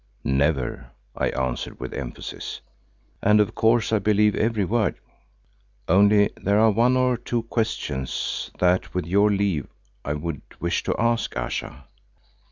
[0.23, 2.61] "Never," I answered with emphasis,
[3.21, 4.95] "and of course I believe every word.
[5.87, 9.67] Only there are one or two questions that with your leave
[10.03, 11.85] I would wish to ask, Ayesha."